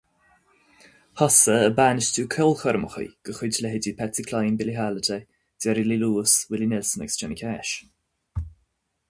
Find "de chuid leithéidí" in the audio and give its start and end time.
3.29-3.93